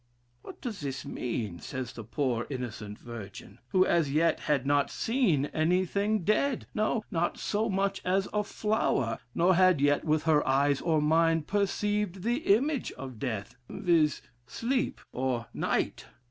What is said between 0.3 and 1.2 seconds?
what does that